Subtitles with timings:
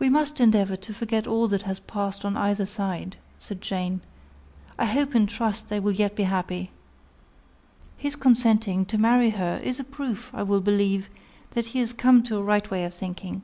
[0.00, 4.00] "We must endeavour to forget all that has passed on either side," said Jane:
[4.76, 6.72] "I hope and trust they will yet be happy.
[7.96, 11.08] His consenting to marry her is a proof, I will believe,
[11.52, 13.42] that he is come to a right way of thinking.